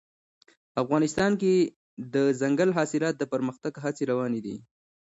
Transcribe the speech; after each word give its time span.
افغانستان 0.83 1.31
کې 1.41 1.53
د 1.65 1.69
دځنګل 2.15 2.69
حاصلات 2.77 3.15
د 3.17 3.23
پرمختګ 3.33 3.73
هڅې 3.83 4.03
روانې 4.11 4.39
دي. 4.45 4.55